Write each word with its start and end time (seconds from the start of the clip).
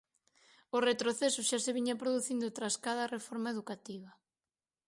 O 0.77 0.77
retroceso 0.89 1.41
xa 1.49 1.59
se 1.65 1.75
viña 1.77 1.99
producindo 2.01 2.55
tras 2.57 2.75
cada 2.85 3.09
reforma 3.15 3.49
educativa. 3.55 4.09